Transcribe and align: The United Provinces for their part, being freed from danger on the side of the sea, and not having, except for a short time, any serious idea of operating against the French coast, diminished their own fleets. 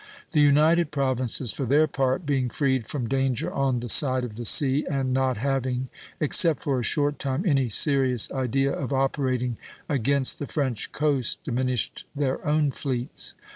The 0.31 0.41
United 0.41 0.89
Provinces 0.89 1.51
for 1.53 1.67
their 1.67 1.85
part, 1.85 2.25
being 2.25 2.49
freed 2.49 2.87
from 2.87 3.07
danger 3.07 3.53
on 3.53 3.81
the 3.81 3.87
side 3.87 4.23
of 4.23 4.35
the 4.35 4.45
sea, 4.45 4.83
and 4.89 5.13
not 5.13 5.37
having, 5.37 5.89
except 6.19 6.63
for 6.63 6.79
a 6.79 6.83
short 6.83 7.19
time, 7.19 7.45
any 7.45 7.69
serious 7.69 8.31
idea 8.31 8.71
of 8.73 8.91
operating 8.93 9.57
against 9.87 10.39
the 10.39 10.47
French 10.47 10.91
coast, 10.91 11.43
diminished 11.43 12.05
their 12.15 12.43
own 12.47 12.71
fleets. 12.71 13.35